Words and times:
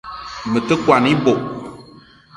Me 0.51 0.59
te 0.67 0.73
kwan 0.83 1.05
ebog 1.11 1.41